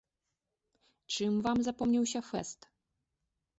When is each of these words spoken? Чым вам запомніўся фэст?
Чым 1.17 1.37
вам 1.45 1.57
запомніўся 1.69 2.19
фэст? 2.33 2.59